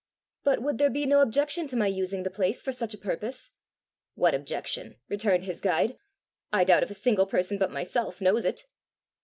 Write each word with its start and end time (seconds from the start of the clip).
"But 0.43 0.63
would 0.63 0.79
there 0.79 0.89
be 0.89 1.05
no 1.05 1.19
objection 1.21 1.67
to 1.67 1.75
my 1.75 1.85
using 1.85 2.23
the 2.23 2.31
place 2.31 2.59
for 2.59 2.71
such 2.71 2.95
a 2.95 2.97
purpose?" 2.97 3.51
"What 4.15 4.33
objection?" 4.33 4.95
returned 5.09 5.43
his 5.43 5.61
guide. 5.61 5.95
"I 6.51 6.63
doubt 6.63 6.81
if 6.81 6.89
a 6.89 6.95
single 6.95 7.27
person 7.27 7.59
but 7.59 7.69
myself 7.69 8.19
knows 8.19 8.43
it." 8.43 8.65